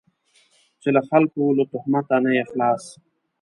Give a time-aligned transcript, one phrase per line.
[0.81, 2.83] چې له خلکو له تهمته نه یې خلاص.